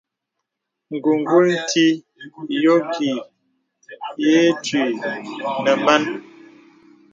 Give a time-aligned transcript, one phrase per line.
[0.95, 1.85] Ǹgùngùl nti
[2.63, 3.09] yɔ ki
[4.23, 4.81] yə̀ ǐ twi
[5.63, 6.03] nə̀ man.